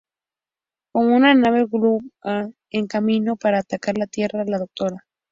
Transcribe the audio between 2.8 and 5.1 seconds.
camino para atacar la Tierra, la Dra.